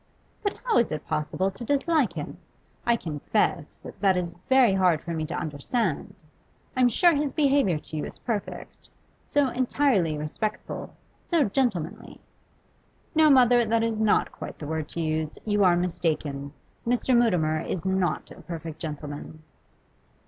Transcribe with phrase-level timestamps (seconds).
[0.41, 2.39] 'But how is it possible to dislike him?
[2.87, 6.15] I confess that is very hard for me to understand.
[6.75, 8.89] I am sure his behaviour to you is perfect
[9.27, 12.19] so entirely respectful, so gentlemanly.'
[13.13, 15.37] 'No, mother, that is not quite the word to use.
[15.45, 16.51] You are mistaken;
[16.87, 17.15] Mr.
[17.15, 19.43] Mutimer is not a perfect gentleman.